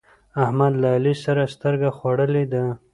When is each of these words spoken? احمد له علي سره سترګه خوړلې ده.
احمد 0.43 0.73
له 0.81 0.87
علي 0.95 1.13
سره 1.25 1.51
سترګه 1.55 1.89
خوړلې 1.97 2.45
ده. 2.53 2.63